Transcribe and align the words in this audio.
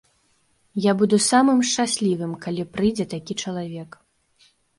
Я 0.85 0.91
буду 1.01 1.19
самым 1.31 1.59
шчаслівым, 1.73 2.33
калі 2.47 2.67
прыйдзе 2.77 3.05
такі 3.13 3.39
чалавек. 3.45 4.01